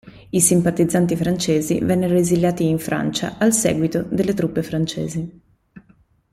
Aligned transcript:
I 0.31 0.39
simpatizzanti 0.39 1.15
francesi 1.15 1.77
vennero 1.77 2.15
esiliati 2.15 2.67
in 2.67 2.79
Francia 2.79 3.37
al 3.37 3.53
seguito 3.53 4.01
delle 4.01 4.33
truppe 4.33 4.63
francesi. 4.63 5.41